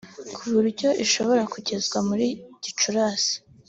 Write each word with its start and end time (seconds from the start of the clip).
ku 0.35 0.43
buryo 0.53 0.89
ishobora 1.05 1.43
kugeza 1.53 1.97
muri 2.07 2.27
Gicurasi 2.63 3.33